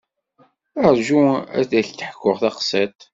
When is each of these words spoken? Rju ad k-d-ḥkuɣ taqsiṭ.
Rju 0.95 1.21
ad 1.57 1.69
k-d-ḥkuɣ 1.83 2.35
taqsiṭ. 2.41 2.99